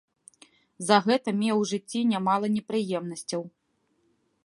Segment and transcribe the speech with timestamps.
[0.87, 3.41] За гэта меў у жыцці нямала непрыемнасцяў.